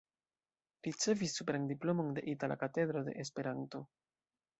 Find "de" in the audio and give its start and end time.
2.15-2.23, 3.11-3.15